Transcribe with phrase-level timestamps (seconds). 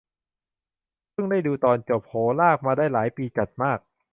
[1.11, 3.79] เพิ่งได้ดูตอนจบ โห ลากมาได้หลายปีจัดมาก